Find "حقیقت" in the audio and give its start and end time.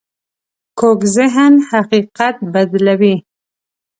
1.71-2.35